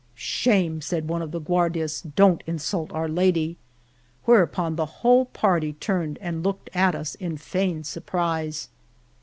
Shame!" 0.15 0.81
said 0.81 1.07
one 1.07 1.21
of 1.21 1.29
the 1.29 1.39
Guardias. 1.39 2.01
Don't 2.01 2.43
insult 2.47 2.91
our 2.91 3.07
Lady!" 3.07 3.57
Whereupon 4.25 4.75
the 4.75 4.87
whole 5.05 5.25
party 5.25 5.73
turned 5.73 6.17
and 6.21 6.41
looked 6.43 6.71
at 6.73 6.95
us 6.95 7.13
in 7.13 7.37
feigned 7.37 7.85
surprise. 7.85 8.69